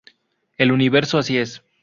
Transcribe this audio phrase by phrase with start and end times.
[0.57, 1.61] El universo así es.